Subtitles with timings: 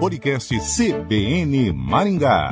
[0.00, 2.50] Podcast CBN Maringá.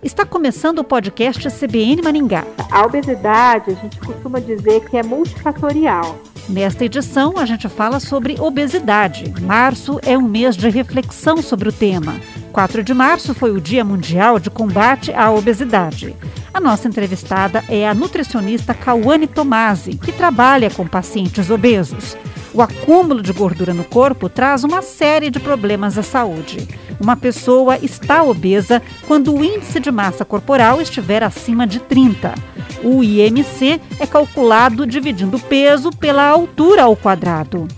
[0.00, 2.46] Está começando o podcast CBN Maringá.
[2.70, 6.16] A obesidade, a gente costuma dizer que é multifatorial.
[6.48, 9.34] Nesta edição, a gente fala sobre obesidade.
[9.42, 12.20] Março é um mês de reflexão sobre o tema.
[12.52, 16.14] 4 de março foi o Dia Mundial de Combate à Obesidade.
[16.54, 22.16] A nossa entrevistada é a nutricionista Cauane Tomasi, que trabalha com pacientes obesos.
[22.52, 26.66] O acúmulo de gordura no corpo traz uma série de problemas à saúde.
[27.00, 32.34] Uma pessoa está obesa quando o índice de massa corporal estiver acima de 30.
[32.82, 37.68] O IMC é calculado dividindo o peso pela altura ao quadrado.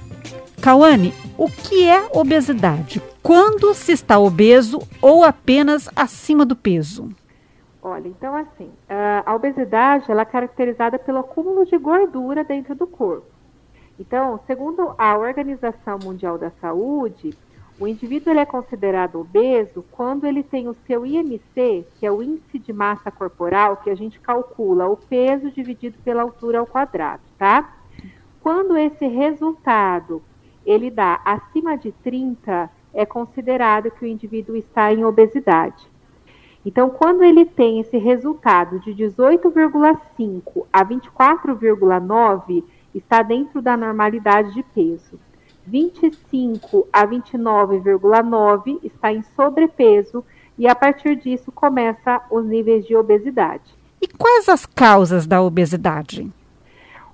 [0.63, 3.03] Cauane, o que é obesidade?
[3.23, 7.11] Quando se está obeso ou apenas acima do peso?
[7.83, 8.71] Olha, então assim,
[9.27, 13.32] a obesidade ela é caracterizada pelo acúmulo de gordura dentro do corpo.
[14.03, 17.31] Então, segundo a Organização Mundial da Saúde,
[17.79, 22.59] o indivíduo é considerado obeso quando ele tem o seu IMC, que é o índice
[22.59, 27.77] de massa corporal, que a gente calcula o peso dividido pela altura ao quadrado, tá?
[28.41, 30.21] Quando esse resultado
[30.67, 35.89] ele dá acima de 30, é considerado que o indivíduo está em obesidade.
[36.67, 42.65] Então, quando ele tem esse resultado de 18,5 a 24,9,
[42.95, 45.19] está dentro da normalidade de peso.
[45.67, 50.25] 25 a 29,9 está em sobrepeso
[50.59, 53.75] e a partir disso começa os níveis de obesidade.
[54.01, 56.31] E quais as causas da obesidade?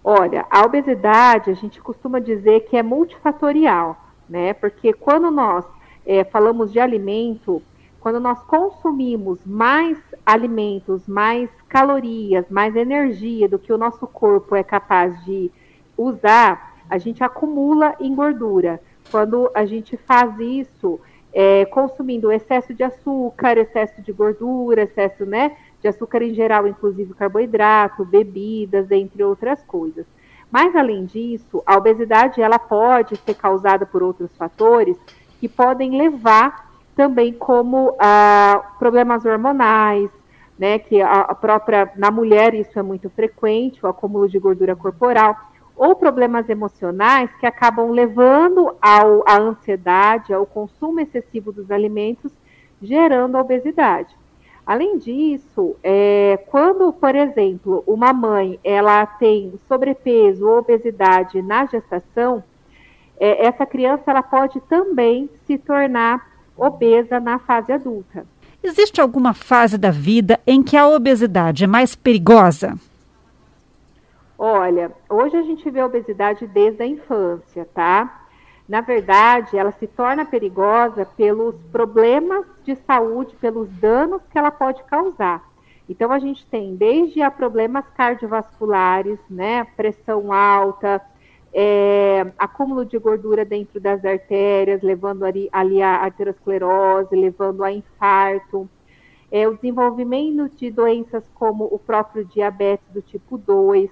[0.02, 3.96] Olha, a obesidade a gente costuma dizer que é multifatorial,
[4.28, 4.54] né?
[4.54, 5.66] Porque quando nós
[6.06, 7.62] é, falamos de alimento,
[8.00, 14.62] quando nós consumimos mais alimentos, mais calorias, mais energia do que o nosso corpo é
[14.62, 15.50] capaz de
[15.98, 18.80] usar, a gente acumula em gordura.
[19.10, 21.00] Quando a gente faz isso
[21.32, 27.12] é, consumindo excesso de açúcar, excesso de gordura, excesso né, de açúcar em geral, inclusive
[27.14, 30.06] carboidrato, bebidas, entre outras coisas.
[30.50, 34.96] Mas além disso, a obesidade ela pode ser causada por outros fatores
[35.38, 40.10] que podem levar também como ah, problemas hormonais,
[40.58, 45.36] né, que a, própria na mulher isso é muito frequente, o acúmulo de gordura corporal,
[45.78, 52.32] ou problemas emocionais que acabam levando ao, à ansiedade, ao consumo excessivo dos alimentos,
[52.82, 54.14] gerando a obesidade.
[54.66, 62.42] Além disso, é, quando, por exemplo, uma mãe ela tem sobrepeso ou obesidade na gestação,
[63.18, 68.26] é, essa criança ela pode também se tornar obesa na fase adulta.
[68.62, 72.76] Existe alguma fase da vida em que a obesidade é mais perigosa?
[74.40, 78.26] Olha, hoje a gente vê a obesidade desde a infância, tá?
[78.68, 84.80] Na verdade, ela se torna perigosa pelos problemas de saúde, pelos danos que ela pode
[84.84, 85.42] causar.
[85.88, 89.64] Então, a gente tem desde a problemas cardiovasculares, né?
[89.76, 91.02] Pressão alta,
[91.52, 98.70] é, acúmulo de gordura dentro das artérias, levando ali, ali a arteriosclerose, levando a infarto.
[99.32, 103.90] É, o desenvolvimento de doenças como o próprio diabetes do tipo 2,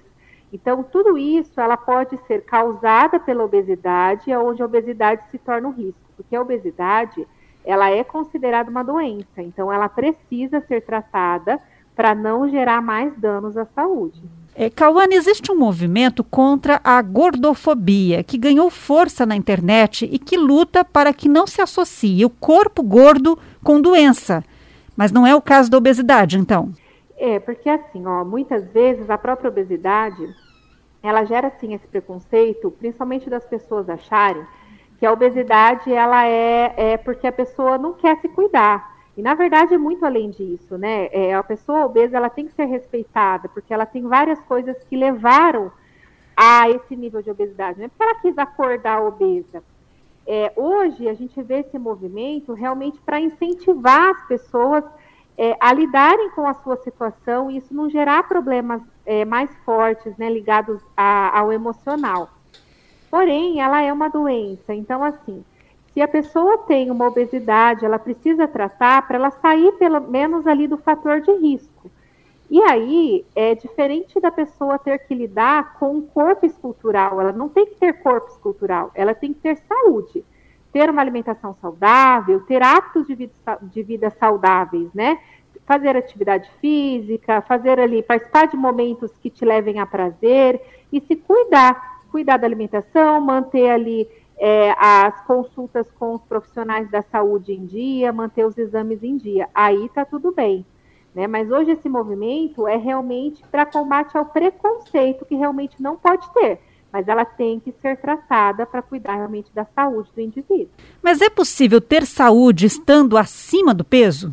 [0.51, 5.71] então, tudo isso ela pode ser causada pela obesidade, onde a obesidade se torna um
[5.71, 7.27] risco, porque a obesidade
[7.65, 11.59] ela é considerada uma doença, então ela precisa ser tratada
[11.93, 14.23] para não gerar mais danos à saúde.
[14.55, 20.37] É, Cauane, existe um movimento contra a gordofobia que ganhou força na internet e que
[20.37, 24.43] luta para que não se associe o corpo gordo com doença.
[24.95, 26.71] Mas não é o caso da obesidade, então.
[27.17, 30.27] É, porque assim, ó, muitas vezes a própria obesidade,
[31.01, 34.45] ela gera assim esse preconceito, principalmente das pessoas acharem
[34.97, 38.97] que a obesidade ela é, é porque a pessoa não quer se cuidar.
[39.15, 41.09] E na verdade é muito além disso, né?
[41.11, 44.95] É, a pessoa obesa ela tem que ser respeitada, porque ela tem várias coisas que
[44.95, 45.71] levaram
[46.35, 47.79] a esse nível de obesidade.
[47.79, 49.63] Não é porque ela quis acordar obesa.
[50.25, 54.83] É, hoje a gente vê esse movimento realmente para incentivar as pessoas
[55.37, 60.17] é, a lidarem com a sua situação e isso não gerar problemas é, mais fortes,
[60.17, 62.29] né, ligados a, ao emocional.
[63.09, 65.45] Porém, ela é uma doença, então assim,
[65.93, 70.67] se a pessoa tem uma obesidade, ela precisa tratar para ela sair pelo menos ali
[70.67, 71.89] do fator de risco.
[72.49, 77.19] E aí é diferente da pessoa ter que lidar com o corpo escultural.
[77.19, 80.23] Ela não tem que ter corpo escultural, ela tem que ter saúde
[80.77, 83.33] ter uma alimentação saudável, ter hábitos de vida,
[83.63, 85.17] de vida saudáveis, né?
[85.65, 90.61] Fazer atividade física, fazer ali, participar de momentos que te levem a prazer
[90.93, 94.07] e se cuidar, cuidar da alimentação, manter ali
[94.37, 99.49] é, as consultas com os profissionais da saúde em dia, manter os exames em dia.
[99.55, 100.63] Aí tá tudo bem.
[101.15, 101.25] Né?
[101.25, 106.59] Mas hoje esse movimento é realmente para combate ao preconceito que realmente não pode ter.
[106.91, 110.69] Mas ela tem que ser tratada para cuidar realmente da saúde do indivíduo.
[111.01, 114.31] Mas é possível ter saúde estando acima do peso?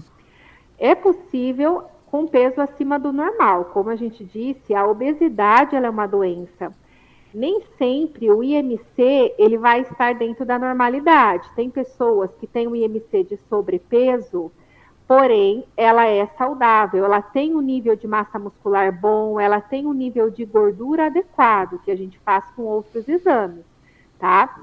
[0.78, 3.66] É possível com peso acima do normal.
[3.66, 6.72] Como a gente disse, a obesidade é uma doença
[7.34, 11.50] nem sempre o IMC ele vai estar dentro da normalidade.
[11.56, 14.52] Tem pessoas que têm o IMC de sobrepeso,
[15.06, 19.92] porém ela é saudável, ela tem um nível de massa muscular bom, ela tem um
[19.92, 23.64] nível de gordura adequado, que a gente faz com outros exames,
[24.18, 24.54] tá?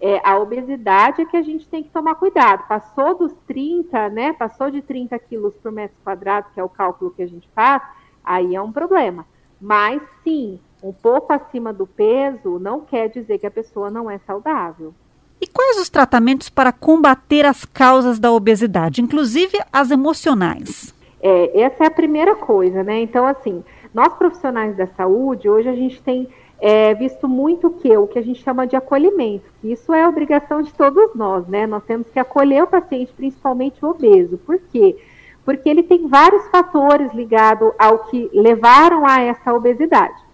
[0.00, 2.66] É, a obesidade é que a gente tem que tomar cuidado.
[2.66, 4.32] Passou dos 30, né?
[4.32, 7.82] Passou de 30 quilos por metro quadrado, que é o cálculo que a gente faz,
[8.24, 9.26] aí é um problema.
[9.60, 14.16] Mas sim, um pouco acima do peso não quer dizer que a pessoa não é
[14.20, 14.94] saudável.
[15.40, 20.94] E quais os tratamentos para combater as causas da obesidade, inclusive as emocionais?
[21.22, 23.00] É, essa é a primeira coisa, né?
[23.00, 23.64] Então, assim,
[23.94, 26.28] nós profissionais da saúde, hoje a gente tem
[26.60, 27.96] é, visto muito o que?
[27.96, 29.44] O que a gente chama de acolhimento.
[29.64, 31.66] Isso é obrigação de todos nós, né?
[31.66, 34.36] Nós temos que acolher o paciente, principalmente o obeso.
[34.38, 34.98] Por quê?
[35.44, 40.29] Porque ele tem vários fatores ligados ao que levaram a essa obesidade.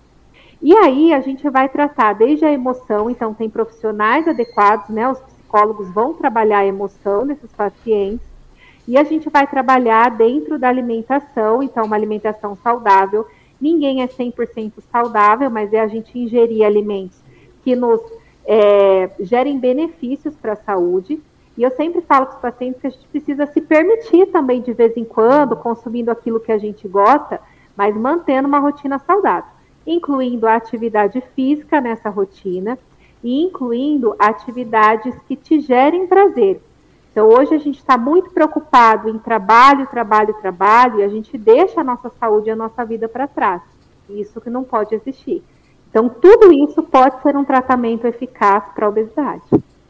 [0.61, 5.09] E aí a gente vai tratar desde a emoção, então tem profissionais adequados, né?
[5.09, 8.27] Os psicólogos vão trabalhar a emoção desses pacientes.
[8.89, 13.27] E a gente vai trabalhar dentro da alimentação, então uma alimentação saudável.
[13.61, 17.19] Ninguém é 100% saudável, mas é a gente ingerir alimentos
[17.63, 18.01] que nos
[18.47, 21.21] é, gerem benefícios para a saúde.
[21.59, 24.73] E eu sempre falo com os pacientes que a gente precisa se permitir também, de
[24.73, 27.41] vez em quando, consumindo aquilo que a gente gosta,
[27.77, 29.56] mas mantendo uma rotina saudável
[29.87, 32.79] incluindo a atividade física nessa rotina
[33.23, 36.61] e incluindo atividades que te gerem prazer.
[37.11, 41.81] Então, hoje a gente está muito preocupado em trabalho, trabalho, trabalho, e a gente deixa
[41.81, 43.63] a nossa saúde e a nossa vida para trás.
[44.11, 45.43] Isso que não pode existir.
[45.89, 49.43] Então, tudo isso pode ser um tratamento eficaz para a obesidade.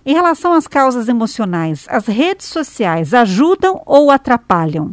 [0.05, 4.93] Em relação às causas emocionais, as redes sociais ajudam ou atrapalham?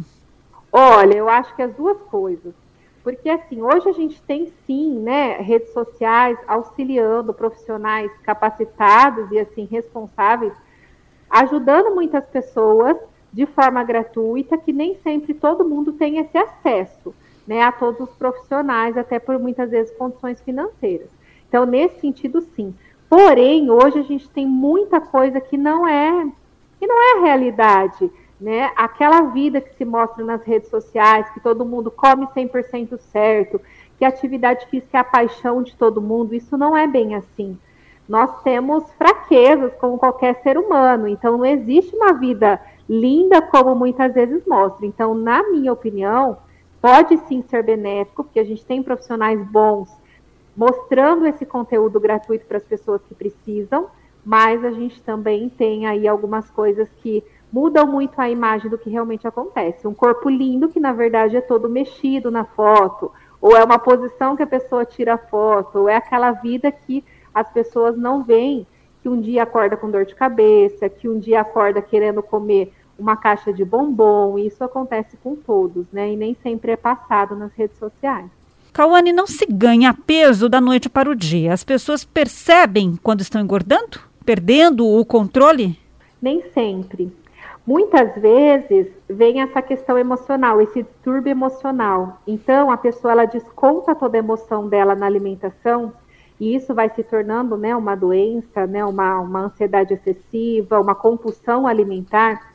[0.72, 2.52] Olha, eu acho que as duas coisas.
[3.04, 9.68] Porque, assim, hoje a gente tem sim, né, redes sociais auxiliando profissionais capacitados e, assim,
[9.70, 10.54] responsáveis,
[11.28, 12.96] ajudando muitas pessoas
[13.30, 17.14] de forma gratuita, que nem sempre todo mundo tem esse acesso,
[17.46, 21.10] né, a todos os profissionais, até por muitas vezes condições financeiras.
[21.46, 22.74] Então, nesse sentido, sim.
[23.06, 26.26] Porém, hoje a gente tem muita coisa que não é,
[26.80, 28.10] que não é a realidade
[28.40, 28.70] né?
[28.76, 33.60] Aquela vida que se mostra nas redes sociais, que todo mundo come 100% certo,
[33.98, 37.58] que atividade física é a paixão de todo mundo, isso não é bem assim.
[38.08, 44.12] Nós temos fraquezas como qualquer ser humano, então não existe uma vida linda como muitas
[44.12, 44.84] vezes mostra.
[44.84, 46.36] Então, na minha opinião,
[46.82, 49.88] pode sim ser benéfico, porque a gente tem profissionais bons
[50.56, 53.88] mostrando esse conteúdo gratuito para as pessoas que precisam,
[54.24, 58.90] mas a gente também tem aí algumas coisas que mudam muito a imagem do que
[58.90, 59.86] realmente acontece.
[59.86, 64.34] Um corpo lindo que na verdade é todo mexido na foto, ou é uma posição
[64.34, 68.66] que a pessoa tira a foto, ou é aquela vida que as pessoas não veem,
[69.00, 73.16] que um dia acorda com dor de cabeça, que um dia acorda querendo comer uma
[73.16, 76.12] caixa de bombom, isso acontece com todos, né?
[76.12, 78.26] E nem sempre é passado nas redes sociais.
[78.72, 81.52] Cauane, não se ganha peso da noite para o dia.
[81.52, 84.00] As pessoas percebem quando estão engordando?
[84.24, 85.78] Perdendo o controle?
[86.20, 87.12] Nem sempre.
[87.66, 92.18] Muitas vezes vem essa questão emocional, esse distúrbio emocional.
[92.26, 95.92] Então, a pessoa ela desconta toda a emoção dela na alimentação
[96.38, 101.66] e isso vai se tornando né, uma doença, né, uma, uma ansiedade excessiva, uma compulsão
[101.66, 102.54] alimentar.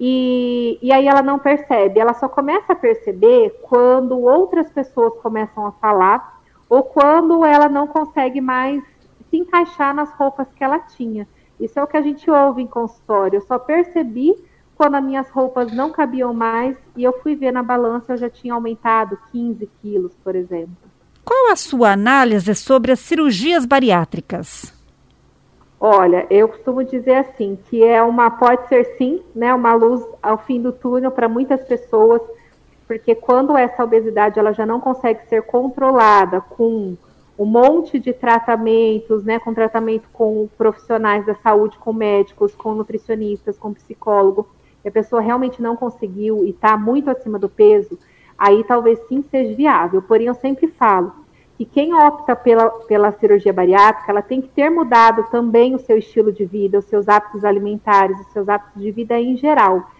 [0.00, 5.66] E, e aí ela não percebe, ela só começa a perceber quando outras pessoas começam
[5.66, 8.82] a falar ou quando ela não consegue mais
[9.30, 11.28] se encaixar nas roupas que ela tinha.
[11.58, 13.38] Isso é o que a gente ouve em consultório.
[13.38, 14.34] Eu só percebi
[14.76, 18.28] quando as minhas roupas não cabiam mais e eu fui ver na balança, eu já
[18.28, 20.76] tinha aumentado 15 quilos, por exemplo.
[21.24, 24.72] Qual a sua análise sobre as cirurgias bariátricas?
[25.80, 30.38] Olha, eu costumo dizer assim, que é uma, pode ser sim, né, uma luz ao
[30.38, 32.22] fim do túnel para muitas pessoas,
[32.86, 36.96] porque quando essa obesidade ela já não consegue ser controlada com
[37.38, 43.58] um monte de tratamentos, né, com tratamento com profissionais da saúde, com médicos, com nutricionistas,
[43.58, 44.48] com psicólogo,
[44.84, 47.98] e a pessoa realmente não conseguiu e está muito acima do peso,
[48.38, 50.00] aí talvez sim seja viável.
[50.00, 51.12] Porém, eu sempre falo
[51.56, 55.98] que quem opta pela, pela cirurgia bariátrica, ela tem que ter mudado também o seu
[55.98, 59.90] estilo de vida, os seus hábitos alimentares, os seus hábitos de vida em geral.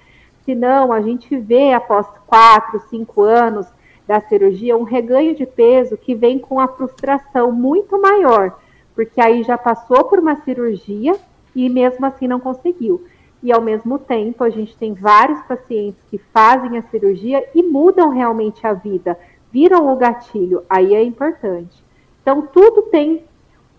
[0.45, 3.67] Senão, a gente vê após quatro, cinco anos
[4.07, 8.59] da cirurgia um reganho de peso que vem com a frustração muito maior,
[8.95, 11.17] porque aí já passou por uma cirurgia
[11.55, 13.05] e mesmo assim não conseguiu.
[13.43, 18.11] E ao mesmo tempo, a gente tem vários pacientes que fazem a cirurgia e mudam
[18.11, 19.17] realmente a vida
[19.57, 21.83] viram o gatilho, aí é importante.
[22.21, 23.25] Então, tudo tem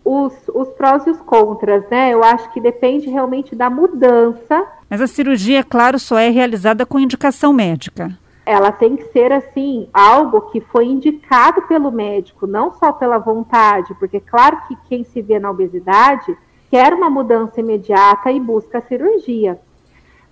[0.03, 2.12] os, os prós e os contras, né?
[2.12, 4.65] Eu acho que depende realmente da mudança.
[4.89, 8.17] Mas a cirurgia, claro, só é realizada com indicação médica.
[8.48, 13.94] Ela tem que ser, assim, algo que foi indicado pelo médico, não só pela vontade,
[13.96, 16.38] porque, claro, que quem se vê na obesidade
[16.72, 19.60] quer uma mudança imediata e busca a cirurgia.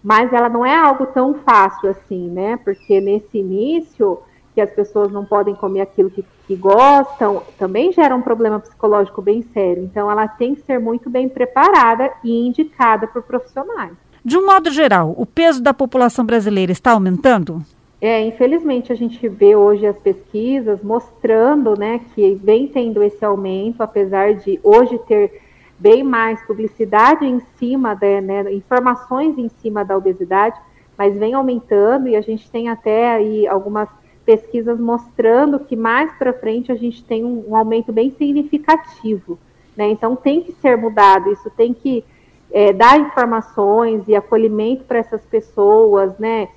[0.02, 2.56] Mas ela não é algo tão fácil assim, né?
[2.64, 4.20] Porque nesse início
[4.54, 9.22] que as pessoas não podem comer aquilo que, que gostam, também gera um problema psicológico
[9.22, 9.84] bem sério.
[9.84, 13.92] Então, ela tem que ser muito bem preparada e indicada por profissionais.
[14.24, 17.62] De um modo geral, o peso da população brasileira está aumentando?
[18.08, 23.82] É, infelizmente a gente vê hoje as pesquisas mostrando, né, que vem tendo esse aumento,
[23.82, 25.42] apesar de hoje ter
[25.80, 30.56] bem mais publicidade em cima, de, né, informações em cima da obesidade,
[30.96, 33.90] mas vem aumentando e a gente tem até aí algumas
[34.24, 39.40] pesquisas mostrando que mais para frente a gente tem um, um, aumento bem significativo.
[39.76, 39.90] Né?
[39.90, 42.06] Então tem que ser mudado, isso tem que
[42.52, 46.50] é, dar informações e acolhimento para essas pessoas, né?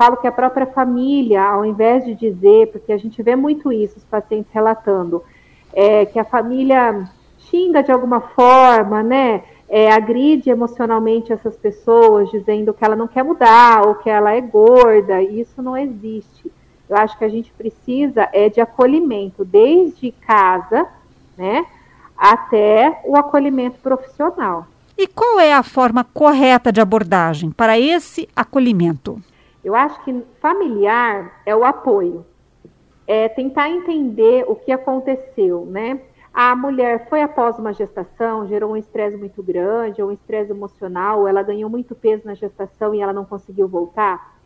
[0.00, 3.98] Falo que a própria família, ao invés de dizer, porque a gente vê muito isso,
[3.98, 5.22] os pacientes relatando,
[5.74, 9.42] é, que a família xinga de alguma forma, né?
[9.68, 14.40] É, agride emocionalmente essas pessoas, dizendo que ela não quer mudar ou que ela é
[14.40, 16.50] gorda, isso não existe.
[16.88, 20.86] Eu acho que a gente precisa é de acolhimento desde casa,
[21.36, 21.66] né,
[22.16, 24.66] até o acolhimento profissional.
[24.96, 29.22] E qual é a forma correta de abordagem para esse acolhimento?
[29.64, 32.24] Eu acho que familiar é o apoio.
[33.06, 36.00] É tentar entender o que aconteceu, né?
[36.32, 41.42] A mulher foi após uma gestação, gerou um estresse muito grande, um estresse emocional, ela
[41.42, 44.40] ganhou muito peso na gestação e ela não conseguiu voltar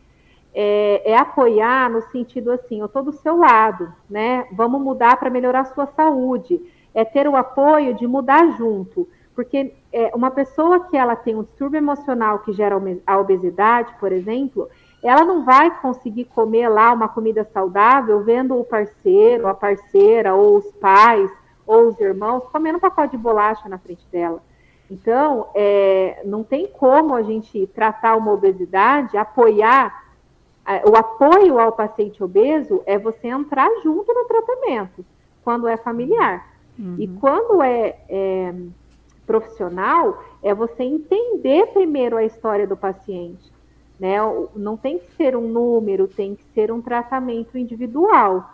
[0.55, 4.47] é, é, apoiar no sentido assim, eu estou do seu lado, né?
[4.53, 6.61] Vamos mudar para melhorar a sua saúde.
[6.93, 9.05] É ter o apoio de mudar junto.
[9.35, 14.13] Porque é, uma pessoa que ela tem um distúrbio emocional que gera a obesidade, por
[14.13, 14.69] exemplo,
[15.07, 20.57] ela não vai conseguir comer lá uma comida saudável vendo o parceiro, a parceira, ou
[20.57, 21.29] os pais,
[21.65, 24.41] ou os irmãos comendo um pacote de bolacha na frente dela.
[24.89, 30.05] Então, é, não tem como a gente tratar uma obesidade, apoiar
[30.89, 35.05] o apoio ao paciente obeso é você entrar junto no tratamento,
[35.43, 36.47] quando é familiar.
[36.77, 36.95] Uhum.
[36.97, 38.53] E quando é, é,
[39.27, 43.53] profissional, é você entender primeiro a história do paciente.
[43.99, 44.17] Né?
[44.55, 48.51] Não tem que ser um número, tem que ser um tratamento individual.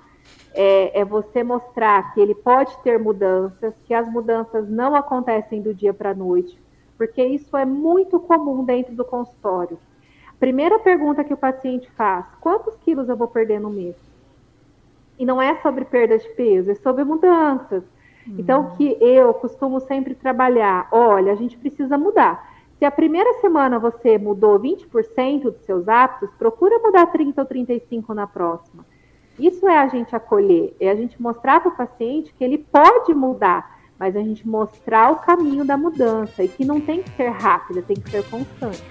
[0.54, 5.74] É, é você mostrar que ele pode ter mudanças, que as mudanças não acontecem do
[5.74, 6.60] dia para a noite,
[6.98, 9.80] porque isso é muito comum dentro do consultório.
[10.40, 13.96] Primeira pergunta que o paciente faz: quantos quilos eu vou perder no mês?
[15.18, 17.84] E não é sobre perda de peso, é sobre mudanças.
[18.28, 18.36] Hum.
[18.40, 22.51] Então, que eu costumo sempre trabalhar: olha, a gente precisa mudar.
[22.82, 28.12] Se a primeira semana você mudou 20% dos seus hábitos, procura mudar 30 ou 35
[28.12, 28.84] na próxima.
[29.38, 33.14] Isso é a gente acolher, é a gente mostrar para o paciente que ele pode
[33.14, 37.30] mudar, mas a gente mostrar o caminho da mudança e que não tem que ser
[37.30, 38.84] rápida, tem que ser constante.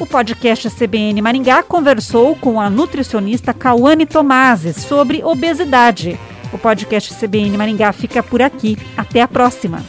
[0.00, 6.18] O podcast CBN Maringá conversou com a nutricionista Cauane Tomazes sobre obesidade.
[6.50, 8.78] O podcast CBN Maringá fica por aqui.
[8.96, 9.82] Até a próxima.